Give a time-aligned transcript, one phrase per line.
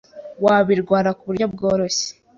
[0.45, 2.09] wabirwara ku buryo bworoshye